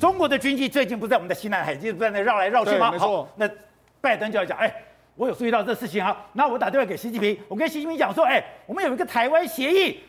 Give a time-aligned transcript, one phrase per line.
[0.00, 2.90] 中国的军机最近不在我们的西南海，就是在那绕来绕去吗？
[2.90, 3.28] 没错。
[3.36, 3.48] 那
[4.00, 4.72] 拜登就要讲，哎，
[5.16, 6.16] 我有注意到这事情啊。
[6.32, 10.00] 那我打电话给习近平，我跟习近平讲说，哎，我们有一个台湾协议，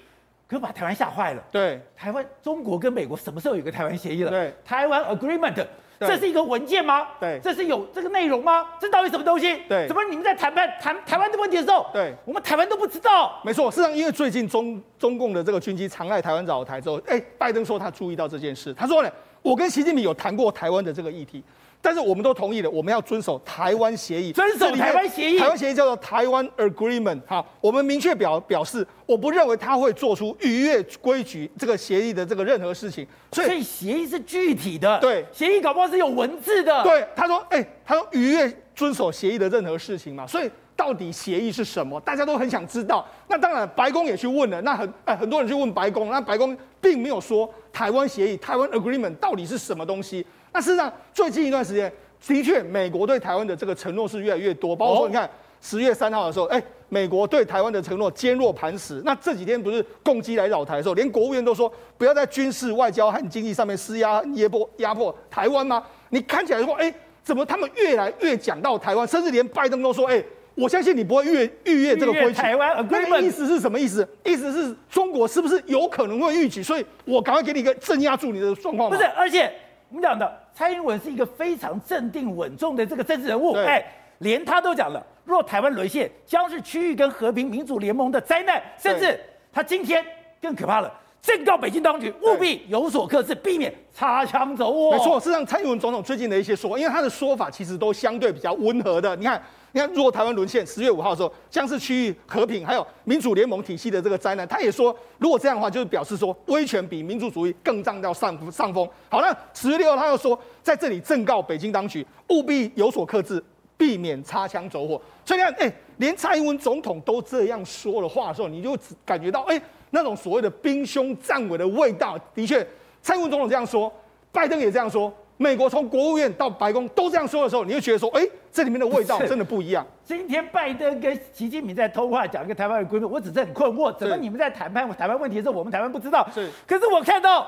[0.47, 1.43] 可把台湾吓坏了。
[1.51, 4.29] 对，台湾，中国跟美国什么时候有个台湾协议了？
[4.29, 5.65] 对，台湾 Agreement。
[6.01, 7.05] 这是一个文件吗？
[7.19, 8.65] 对，这是有这个内容吗？
[8.79, 9.57] 这到底什么东西？
[9.67, 13.41] 对，怎么你们在谈判谈台湾的问题的时候，对，我们台湾都不知道？
[13.43, 19.11] 没错，事实上，因为最近中中共的这个军机常来台湾绕台之后，哎，拜登说他注意到这件事，他说呢，
[19.49, 21.43] 我跟习近平有谈过台湾的这个议题。
[21.81, 24.33] 但是我们都同意了，我们要遵守台湾协议。
[24.33, 25.39] 遵守台湾协议。
[25.39, 27.21] 台湾协议叫做台湾 Agreement。
[27.25, 33.07] 好，我们明确表表示，我不认为他会做出逾越规矩这个协议的这个任何事情。
[33.31, 34.99] 所以，协议是具体的。
[34.99, 36.83] 对，协议搞不好是有文字的。
[36.83, 40.27] 对，他说，哎、欸，他说逾越遵守协议的任何事情嘛。
[40.27, 41.99] 所以到底协议是什么？
[41.99, 43.05] 大家都很想知道。
[43.27, 44.61] 那当然，白宫也去问了。
[44.61, 50.25] 那很哎，很多人去问白宫，那白宫并没有说台湾协议、台湾 Agreement 到底是什么东西。
[50.53, 51.91] 那事实上，最近一段时间。
[52.25, 54.73] 的确，美国对台湾的这个承诺是越来越多。
[54.75, 55.29] 包括说，你看
[55.61, 59.01] 十月三号的时候，哎，美国对台湾的承诺坚若磐石。
[59.05, 65.81] 那这几天不是攻击来扰台的时候，连国务院都说不要在军事、外交和经济上面施压、压迫、压迫台湾吗？
[66.09, 70.21] 你看起来说，哎，怎么他们越来越讲到台湾，甚至连拜登都说，哎，
[70.59, 72.33] 我相信你不会越逾越这个规矩。
[72.33, 74.07] 台湾，那个意思是什么意思？
[74.23, 76.61] 意思是中国是不是有可能会逾矩？
[76.61, 78.89] 所以我赶快给你一个镇压住你的状况。
[78.89, 79.51] 不是，而且。
[79.91, 83.83] 我们讲的蔡英文是一个非常镇定稳重的这个政治人物，哎，
[84.19, 89.19] 连他都讲了，若台湾沦陷，将是区域跟和平民主联盟的灾难，甚至
[89.51, 90.05] 他今天
[90.39, 94.91] 更可怕了，正告北京当局务必有所克制，避免擦枪走火。
[94.91, 99.41] 没错，事实上蔡英文总统最近的一些说法，因为他的说法其实都相对比较温和的，你看。
[99.71, 104.47] 你看，如果台湾沦陷，十月五号的时候将是区域和平还有民主联盟体系的这个灾难。
[104.47, 108.87] 他也说，如果这样的话，就是表示说威权比民主主义更占到上上风。
[109.09, 113.43] 好，那十月六号他又说，在这里正告北京当局务必有所克制，
[113.77, 114.99] 避免擦枪走火。
[115.23, 119.61] 所以你看，哎，连蔡英文总统都这样说了话的时候，你就感觉到，哎，
[119.91, 122.17] 那种所谓的兵凶战危的味道。
[122.33, 122.65] 的确，
[123.03, 123.91] 蔡英文总统这样说，
[124.31, 125.13] 拜登也这样说。
[125.41, 128.21] 美国从国务院到白宫都这样说的时候，你就觉得说，哎，
[128.51, 129.87] 这里面的味道 真的不一样。
[130.03, 136.27] 今天拜登跟习近平在通话，讲一个台湾的规模，我只是很困惑，怎么你们在谈判台湾问题的时候，我们台湾不知道？
[136.35, 136.49] 是。
[136.67, 137.47] 可是我看到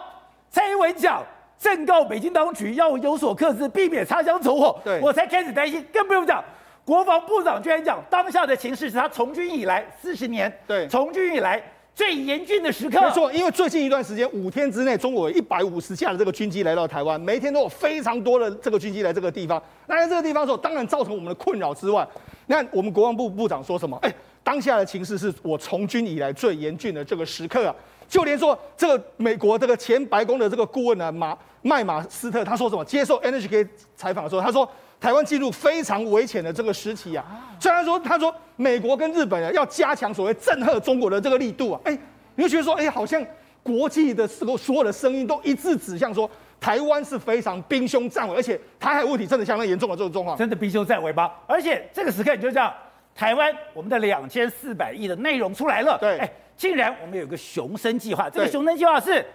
[0.49, 1.21] 蔡英文讲，
[1.59, 4.79] 正告北京当局要有所克制，避免擦枪走火。
[4.85, 4.97] 对。
[5.01, 6.41] 我才开始担心，更不用讲，
[6.85, 11.61] 国防部长居然讲，当下的情势是他从军以来四十年，对，从军以来。
[11.93, 19.61] 最严峻的时刻，没错，因为最近一段时间，五天之内，中国有一百五十架的这个军机来到台湾，每天都有非常多的这个军机来这个地方。
[19.87, 22.07] 那在这个地方的时候，当然造成我们的困扰之外，
[22.47, 23.97] 那我们国防部部长说什么？
[24.01, 27.75] 哎，当下的情势是我从军以来最严峻的这个时刻啊！
[28.07, 32.83] 就连说这个美国这个前白宫的这个顾问呢，马麦马斯特，他说什么？
[32.85, 34.67] 接受 NHK 采访的时候，他说。
[35.01, 37.25] 台湾进入非常危险的这个时期啊！
[37.59, 41.97] 虽然说他说美国跟日本啊要加强所谓震慑中国的这个力度啊，哎，
[42.35, 43.25] 你会觉得说，哎，好像
[43.63, 46.29] 国际的时候所有的声音都一致指向说，
[46.59, 50.37] 台湾是非常兵凶战危，而且台海问题真的相当严重的这种状况。
[50.37, 51.31] 真的兵凶战危吗？
[51.47, 52.71] 而且这个时刻你就讲，
[53.15, 59.25] 台湾我们的两千四百亿的内容出来了，对，哎，竟然我们有个雄升计划，这个雄升计划是。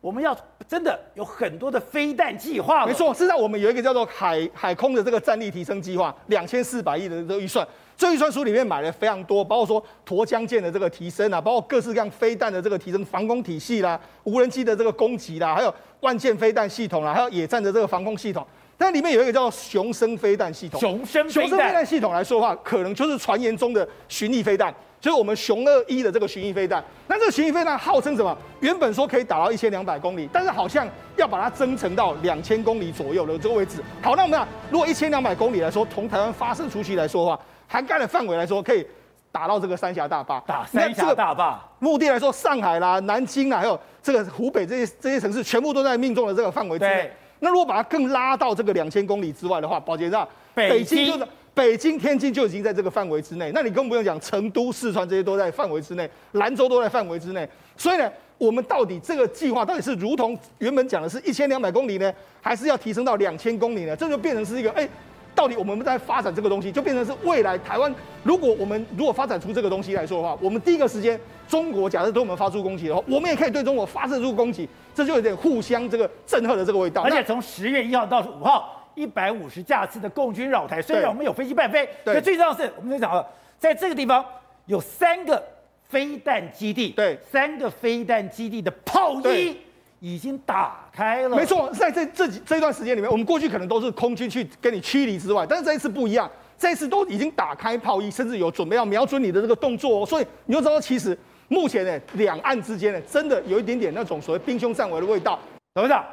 [0.00, 0.36] 我们要
[0.68, 3.12] 真的有很多的飞弹计划，没错。
[3.12, 7.66] 事实上，我们有一个叫做海海空的这个战力提升计划，两千四百亿的这个预算。
[7.96, 18.44] 这预算书里面买了非常多，包括说沱江舰的这个提升啊，包括各式各样飞弹的这个提升，防空体系啦，无人机的这个攻击啦，还有万箭飞弹系统啦，还有野战的这个防空系统。
[18.76, 24.74] 但里面有一个叫做雄升飞弹系统，雄升雄升飞弹系统来说的话，可能就是传言中的巡弋飞弹。
[25.02, 28.38] 就是我们雄二一的这个巡弋飞弹，那这个巡弋飞弹号称什么？
[28.60, 33.82] 原本说可以打到一千两百公里，但是好像要把它增程到两千公里左右的这个位置。
[34.00, 38.86] 好，那我们讲，如果一千两百公里来说，从台湾发射出去来说的话，涵盖的范围来说，可以
[39.32, 40.38] 打到这个三峡大坝。
[40.46, 47.10] 打三峡大坝，目的来说，上海啦、南京啦，还有这个湖北这些这些城市，全部都在命中的这个范围之内。
[47.40, 51.26] 那如果把它更拉到这个两千公里之外的话，宝杰上北京就是。
[51.54, 57.46] 北京、天津就已经在这个范围之内，那你更不用讲成都、四川这些都在范围之内，兰州都在范围之内。
[57.76, 62.10] 所以呢，我们到底这个计划到底是如同原本讲的是一千两百公里呢，
[62.40, 63.94] 还是要提升到两千公里呢？
[63.94, 64.88] 这就变成是一个，哎，
[65.34, 77.02] 到底我们在发展这个东西，就变成是未来台湾，如果我们如果发展出这个东西来说的话，我们第一个时间，中国假设对我们发出攻击的话，我们也可以对中国发射出攻击，这就有点互相这个震撼的这个味道。
[77.02, 78.78] 而且从十月一号到五号。
[78.94, 83.26] 一百五十架次的共军扰台，虽然我们有飞机伴飞，可最重要是，我们在讲了，
[83.58, 84.24] 在这个地方
[84.66, 85.42] 有三个
[85.88, 89.56] 飞弹基地，对，三个飞弹基地的炮衣
[90.00, 91.36] 已经打开了。
[91.36, 100.06] 没错，在这这几这段时间里面，我们过去可能都是空军去跟你驱离之外，但是这一次不一样，这一次都已经打开炮衣，甚至有准备要瞄准你的这个动作哦。
[100.06, 101.16] 所以你就知道，其实
[101.48, 105.38] 目前呢，两岸之间呢，真的有一点点那种所谓兵凶战危的味道。
[105.74, 106.04] 董事长，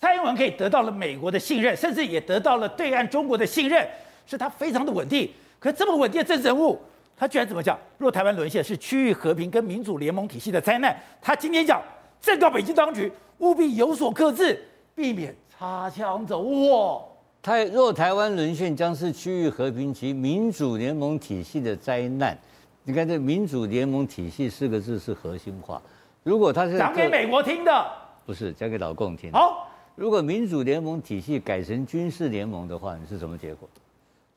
[0.00, 3.86] 蔡英文可以得到了美国的信任，甚至也得到了对岸中国的信任，
[4.26, 5.30] 是他非常的稳定。
[5.58, 6.80] 可这么稳定的政治人物，
[7.14, 7.78] 他居然怎么讲？
[7.98, 11.82] 若台湾沦陷是区域和平跟民主联盟体系的灾难，他今天讲，
[12.18, 14.58] 正告北京当局务必有所克制，
[14.94, 17.06] 避免擦枪走火。
[17.42, 22.36] 台若台湾沦陷将是区域和平及民主联盟体系的灾难。
[22.84, 25.80] 你看这“民主联盟体系”四个字是核心话。
[26.22, 27.86] 如果他是讲给美国听的，
[28.24, 29.30] 不是讲给老共听。
[29.32, 33.68] 好，如果民主联盟体系改成军事联盟的话，你是什么结果？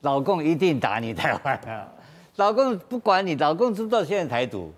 [0.02, 1.88] 老共一定打你台湾啊！
[2.36, 4.72] 老共不管你，老共知不知道现在台独？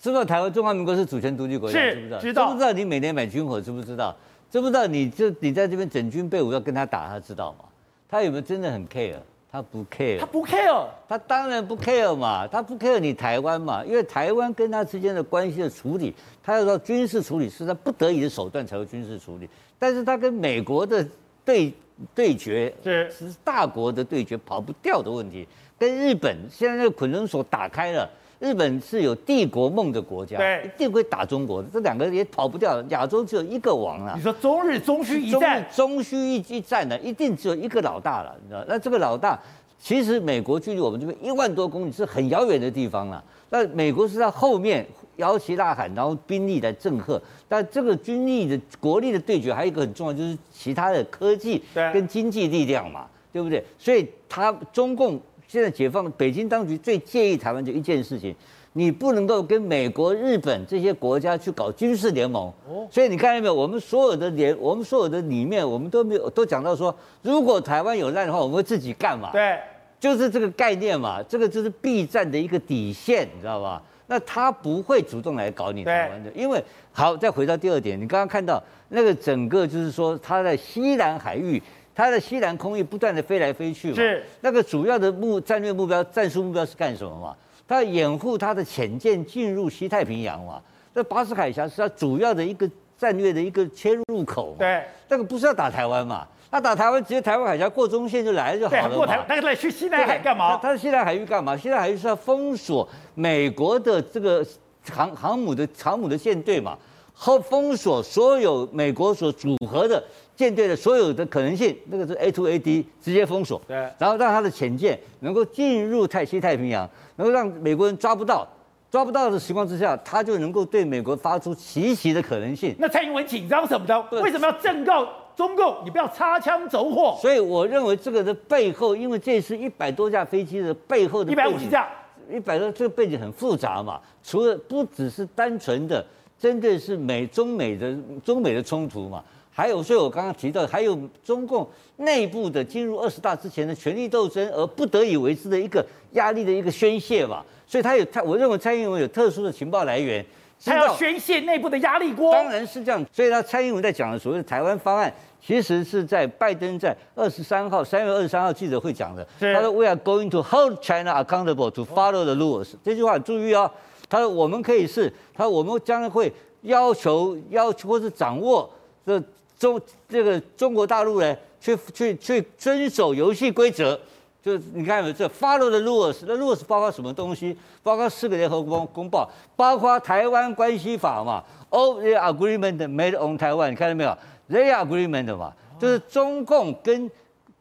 [0.00, 1.78] 知不知道台湾中华民国是主权独立国家？
[1.78, 2.18] 是知不知道？
[2.20, 2.46] 知道。
[2.46, 3.60] 知不知道你每年买军火？
[3.60, 4.16] 知不知道？
[4.50, 7.08] 知不知道你就你在这边整军备武要跟他打？
[7.08, 7.64] 他知道吗？
[8.08, 9.16] 他有没有真的很 care？
[9.50, 10.18] 他不 care。
[10.18, 10.86] 他不 care。
[11.08, 19.48] 他当然不 care 嘛，他不 care 你台湾嘛，因为台湾跟他之间的关系的处理，他要说军事处理是他不得已的手段才会军事处理，
[19.78, 21.06] 但是他跟美国的
[21.44, 21.72] 对。
[22.14, 25.44] 对决是是大国的对决，跑不掉的问题。
[25.76, 28.08] 跟日本现在那个捆绳索打开了，
[28.38, 31.68] 日本是有帝国梦的国家，对，一定会打中国的。
[31.72, 34.14] 这两个也跑不掉，亚洲只有一个王啊。
[34.16, 38.64] 你说中日中须一战，中须一一战呢，一定只有一个老大了，你知道？
[38.68, 39.36] 那这个老大，
[39.80, 43.20] 其实美国距离我们这边一万多公里，是很遥远的地方了。
[43.50, 44.86] 那美国是在后面。
[45.18, 47.20] 摇旗呐喊，然后兵力来震慑。
[47.48, 51.62] 但这个军力的国力的对决，还有一个很重要，就是其他的科技
[51.92, 53.64] 跟经济力量嘛，对不对？
[53.78, 58.34] 所以他中共现在解放，北京当局最介意台湾就一件事情，
[58.74, 62.52] 你不能够跟美国、日本这些国家去搞军事联盟。
[62.90, 63.54] 所以你看到没有？
[63.54, 69.30] 我们所有的联，我们所有的里面，我们都没有都讲到说，如果台湾有难的话，我们会自己干嘛？
[69.32, 69.58] 对，
[69.98, 71.22] 就是这个概念嘛。
[71.22, 73.82] 这个就是避战的一个底线，你知道吧？
[74.10, 76.60] 那他不会主动来搞你台湾的，因为
[76.90, 81.62] 好，再回到第二点，你刚刚看到那个整个就是说，他在西南海域，
[81.94, 87.36] 他的西南空域不断的飞来飞去嘛，是那个主要的目战略目标、战术目标是干什么嘛？
[87.68, 90.60] 他要掩护他的潜舰进入西太平洋嘛？
[90.94, 94.56] 那巴士海峡是他主要的一个战略的一个切入口嘛？
[94.60, 96.26] 对，那个不是要打台湾嘛？
[96.50, 98.94] 他打台湾，直接台湾海峡过中线就来了就好了嘛。
[98.94, 100.56] 过台，那来去西南海干嘛？
[100.56, 101.56] 他在西南海域干嘛？
[101.56, 104.44] 西南海域是要封锁美国的这个
[104.90, 106.76] 航航母的航母的舰队嘛，
[107.12, 110.02] 后封锁所有美国所组合的
[110.34, 113.60] 舰队的所有的可能性，那个是 A to A D 直接封锁。
[113.68, 113.76] 对。
[113.98, 118.48] 然后让他的潜舰能够进入太西太平洋，能够让美国人抓不到，
[118.90, 122.74] 抓不到的情况之下，他就能够对美国发出奇袭的可能性。
[122.78, 124.00] 那蔡英文紧张什么的？
[124.22, 125.06] 为什么要正告？
[125.38, 127.16] 中共，你不要擦枪走火。
[127.22, 131.88] 所以我认为这个的背后，因为这次一百多架飞机的背后的一百五十架，
[132.28, 134.00] 一百多这个背景很复杂嘛。
[134.20, 136.04] 除了不只是单纯的
[136.40, 141.64] 针对是美中美的中美的冲突嘛，还有，所以我刚刚提到，还有中共
[141.98, 147.44] 内部的进入二十大之前的权力斗争而不得已为之的一个压力的一个宣泄嘛。
[147.64, 150.26] 所以他有他，我认为蔡英文有特殊的情报来源，
[150.64, 152.32] 他要宣泄内部的压力锅。
[152.32, 153.04] 当然是这样。
[153.12, 155.12] 所以他蔡英文在讲的所谓的台湾方案。
[155.40, 162.74] 其实是在拜登在二十三号三月二十三号记者会讲的，他说 We are going to hold China accountable to follow the rules。
[162.84, 163.70] 这句话很注意哦，
[164.08, 166.30] 他说我们可以是，他说我们将会
[166.62, 168.68] 要求要求或是掌握
[169.06, 169.22] 这
[169.56, 173.98] 中这个中国大陆呢，去去去遵守游戏规则。
[174.42, 177.56] 就是你看这 follow the rules，那 rules 包括什么东西？
[177.82, 184.16] 包括四个联合公公报，包括台湾关系法嘛，All the agreement made on Taiwan，你看到没有
[184.48, 187.10] ？They agreement 嘛，就是中共跟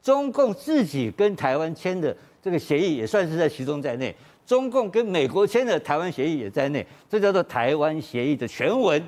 [0.02, 4.16] 中共自己跟台湾签的这个协议，也算是在其中在内。
[4.46, 9.04] 中共跟美国签的台湾协议也在内，这叫做台湾协议的全文。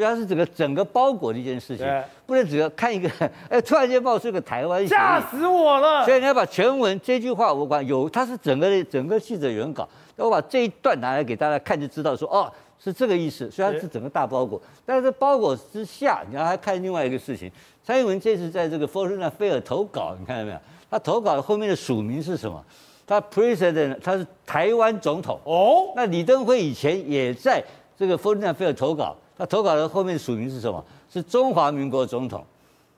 [0.00, 1.86] 所以它是整个整个包裹的一件事情，
[2.24, 3.10] 不能只要看一个，
[3.50, 6.04] 哎，突然间冒出一个台湾，吓死我了。
[6.06, 12.50] 所以你要把全文这句话，我管有，它是整个整个记者原稿，那我把这一段拿来给大家看，就知道说哦。
[12.82, 17.52] 是这个意思，虽然是整个大包裹，但是包裹之下，你要还看另外一个事情。
[17.84, 20.56] 蔡英文这次在这个 Foreign Affairs 投稿，你看到没有？
[20.90, 22.64] 他投稿的后面的署名是什么？
[23.06, 25.38] 他 President，他是台湾总统。
[25.44, 27.62] 哦，那李登辉以前也在
[28.00, 30.82] 这个 Foreign Affairs 投稿，他投稿的后面署名是什么？
[31.10, 32.42] 是中华民国总统。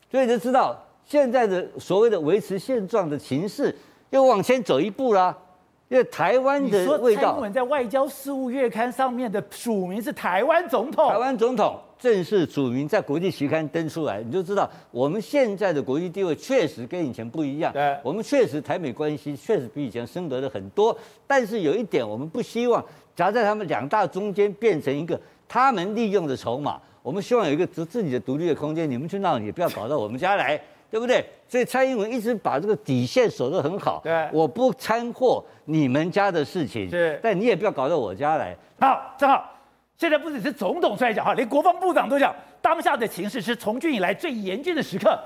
[0.08, 3.76] 所以你就知道现在的所谓的维持现状的情势
[4.10, 5.36] 又往前走一步啦。
[5.88, 17.72] 因为台湾的味道，蔡英文在外交事务月刊上面的署名是台湾总统，台湾总统，正式署名在国际期刊登出来，你就知道我们现在的国际地位确实跟以前不一样。
[17.72, 20.98] 对，我们确实台美关系确实比以前深得了很多。
[21.28, 26.80] 但是有一点，我们不希望夹在他们两大中间变成一个他们利用的筹码。
[27.04, 31.24] 我们希望有一个自自己的独立的空间，你们去闹，也不要搞到我们家来，对不对？
[31.48, 34.00] 所以蔡英文一直把这个底线守得很好。
[34.02, 36.90] 对，我不掺和你们家的事情。
[36.90, 38.56] 是，但你也不要搞到我家来。
[38.80, 39.48] 好，正好。
[39.98, 45.18] 现在不只是总统出来讲话，连国防部长都讲，当下的情势是从军以来最严峻的时刻，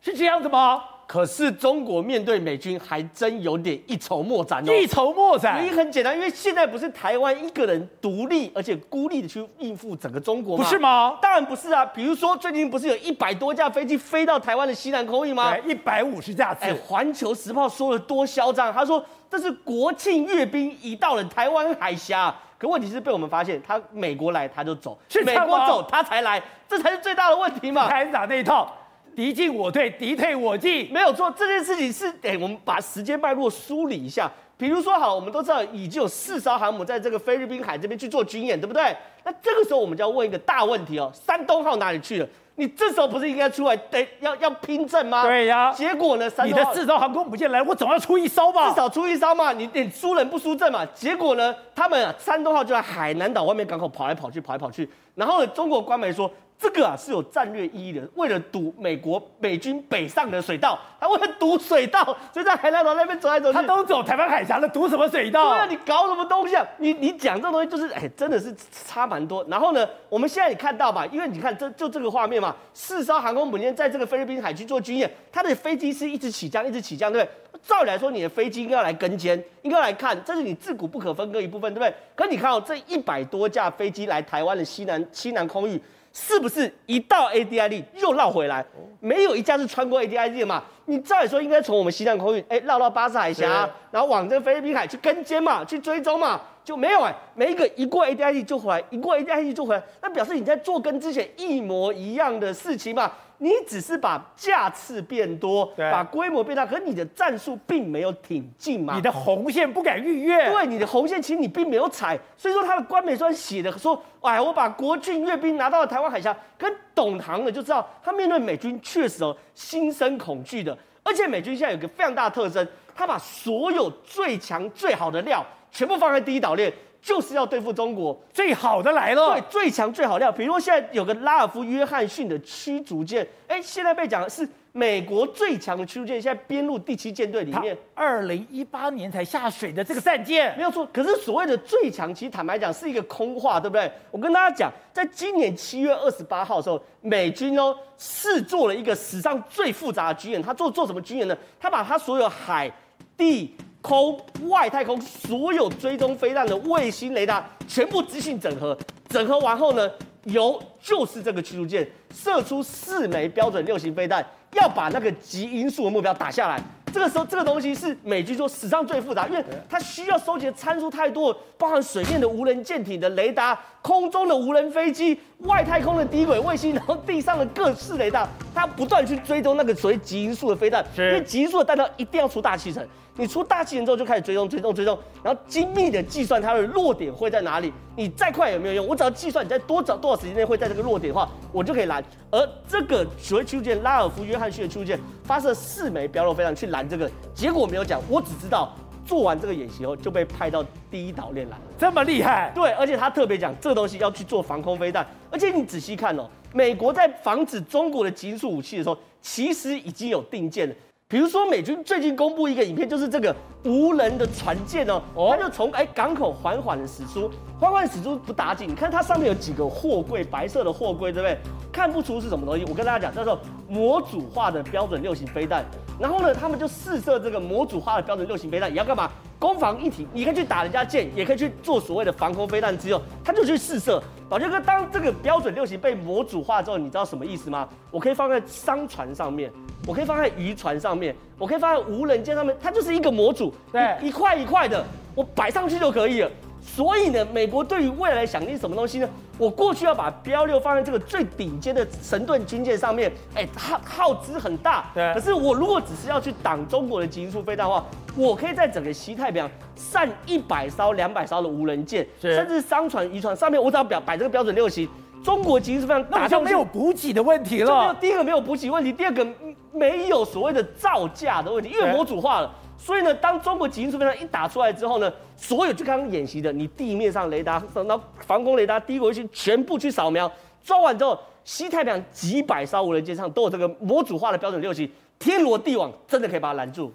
[0.00, 0.84] 是这样子吗？
[1.06, 4.72] 可是中国面对美军还真有点一筹莫展哦。
[4.72, 10.64] 一筹莫展，原因很简单，因为现在不是台湾一个人独立而且孤立的去应付整个中国吗？
[10.64, 11.18] 不是吗？
[11.20, 11.84] 当然不是啊。
[11.84, 15.54] 比如说最近不是有一百多架飞机飞到台湾的西南空域吗？
[15.54, 16.64] 对，一百五十架次。
[16.64, 22.34] 哎，环球时报说了多嚣张，他说这是国庆阅兵已到了台湾海峡。
[22.62, 27.88] 可问题是被我们发现，他美国来他就走，去美国走他才来，这才是最大的问题嘛。
[27.88, 28.72] 台长那一套，
[29.16, 31.28] 敌进我退，敌退我进，没有错。
[31.36, 34.30] 这件事情是，哎，我们把时间脉络梳理一下。
[34.56, 38.96] 比如说，好，我们都知道已经有四艘航母在这个菲律宾海这边去做军演，对不对？
[39.24, 42.28] 那这个时候我们就要问一个大问题哦，山东号哪里去了？
[42.56, 45.22] 你这时候不是应该出来得要要拼阵吗？
[45.22, 45.72] 对呀、啊。
[45.72, 46.30] 结果呢？
[46.44, 48.68] 你的四艘航空母舰来，我总要出一艘吧？
[48.68, 49.52] 至少出一艘嘛。
[49.52, 50.84] 你你输人不输阵嘛。
[50.94, 51.54] 结果呢？
[51.74, 54.88] 他们啊，山东号就在海南岛外面港口跑来跑去，跑来跑去。
[55.14, 56.30] 然后呢，中国官媒说。
[56.58, 63.54] 这个啊是有战略意义的，为了堵美国美军北上的水道，他为了堵水道，所以在海南岛那边走来走去。
[63.54, 65.48] 他都走台湾海峡了，堵什么水道？
[65.50, 66.64] 对啊，你搞什么东西啊？
[66.78, 69.44] 你你讲这东西就是，哎，真的是差蛮多。
[69.48, 77.34] 然后呢，我们现在也看到吧，因为你看这就这个画面嘛，四艘航空母舰在这个菲律宾海区做军演，它的飞机是一直起降，一直起降，对不对？
[77.62, 81.94] 照理来说，你的飞机应该要来跟监，应该要来看，这是你自古不可分割一部分，对不对？
[82.14, 85.80] 可你看哦，这一百多架飞机来台湾的西南西南空域。
[86.14, 88.62] 是不是一到 ADID 又绕回来？
[89.00, 90.62] 没有一架是穿过 ADID 的嘛？
[90.84, 103.10] 你照理说应该从我们西南空域，哎，绕到巴士海峡，然后往这菲律宾海去跟监嘛，去追踪嘛，就没有哎，每一个一过 ADID 就回来，一过 ADID 就回来，那表示你在做跟之前一模一样的事情嘛。
[103.42, 108.94] 你只是把架次变多，把规模变大，可你的战术并没有挺进嘛？
[108.94, 110.48] 你的红线不敢逾越。
[110.48, 126.72] 对，你的红线其实你并没有踩，所以说他的官媒虽写的说，哎，我把国军阅兵拿到了台湾海峡，跟懂行的就知道，他面对美军确实哦心生恐惧的，而且美军现在有个非常大的特征，他把所有最强最好的料全部放在第一岛链。
[127.02, 130.30] 就是要对付中国最好的来了，对，最强最好料。
[130.30, 137.76] 比如说现在有个拉尔夫约翰逊的驱逐舰，哎，现在被讲的是美国最强的驱逐舰，现在编入第七舰队里面。
[137.92, 140.86] 二零一八年才下水的这个战舰，没有错。
[140.92, 143.90] 可是所谓的最强，其实坦白讲是一个空话，对不对？
[144.12, 150.40] 我跟大家讲，在今年七月二十八号的时候，美军哦试做了一个史上最复杂的军演。
[150.40, 151.36] 他做做什么军演呢？
[151.58, 152.70] 他把他所有海
[153.16, 153.56] 地。
[153.82, 159.90] 空外太空所有追踪飞弹的卫星雷达全部资讯整合，整合完后呢，
[160.24, 166.62] 由就是这个驱逐舰射出四枚标准六型飞弹，要把那个极音速的目标打下来。
[166.92, 182.86] 这个时候，这个东西是美军说史上最复杂，因为它需要收集的参数太多，包含水面的无人舰艇的雷达、空中的无人飞机、外太空的低轨卫星，然后地上的各式雷达，它不断去追踪那个所谓极音速的飞弹，因为极音速的弹道一定要出大气层。
[183.14, 187.70] 你出大气层之后就开始追踪、追踪、追踪，然后精密的计算它的落点会在哪里。
[187.94, 192.02] 你再快也没有用，我只要计算你在多少多少时间内会在这个落点的话，我就可以拦。
[192.30, 202.50] 而这个所谓驱逐舰拉尔夫约翰逊的驱逐舰发射四枚标落飞弹去拦这个，结果没有讲，我只知道做完这个演习后就被派到第一岛链来，这么厉害？
[202.54, 210.74] 对，而且他特别讲这个东西要去做防空飞弹，而且你仔细看哦，美国在防止中国的极音速武器的时候，其实已经有定见了。
[211.12, 221.36] 比如说，美军最近公布一个影片，就是这个无人的船舰哦，它就从哎港口缓缓的驶出，缓缓驶出不打紧，你看它上面有几个货柜，白色的货柜，对不对？
[221.70, 222.64] 看不出是什么东西。
[222.66, 223.38] 我跟大家讲，叫做
[223.68, 225.62] 模组化的标准六型飞弹。
[226.00, 229.10] 然后呢，他们就试射这个模组化的标准六型飞弹，也要干嘛？
[229.42, 233.02] 攻防一体，你可以去打人家箭，也可以去做所谓的防空飞弹之后。
[233.24, 234.00] 他就去试射。
[234.28, 237.68] 宝杰哥，当这个标准六型被模组化之后，你知道什么意思吗？
[237.90, 239.50] 我可以放在商船上面。
[239.84, 246.30] 我可以放在渔船上面，我可以放在无人舰上面，它就是一个模组，对，一块一块的，我摆上去就可以了。
[246.62, 249.08] 所以呢，美国对于未来想的是什么东西呢？
[249.38, 254.90] 我过去要把标六放在这个最顶尖的神盾军舰上面，哎，耗耗资很大。
[254.94, 255.12] 对。
[255.14, 257.84] 可是我如果只是要去挡中国的极音速飞弹的话，
[258.14, 264.88] 我可以在整个西太平洋上一百艘、两百艘的无人舰，甚至商船、渔船上面，我只要表摆这个标准六型。
[265.22, 267.80] 中国集成飞弹打就没有补给的问题了。
[267.80, 269.26] 没有第一个没有补给问题，第二个
[269.72, 272.52] 没有所谓的造价的问题，因为模组化了。
[272.76, 280.30] 所以呢，当中国集成飞弹一打出来之后呢，所有就刚刚演习的，你地面上雷达、然后防空雷达、低轨卫星全部去扫描，
[280.64, 286.92] 抓完之后，西太平洋几百艘无人机上都有这个模组化的标准六型，天罗地网，真的可以把它拦住。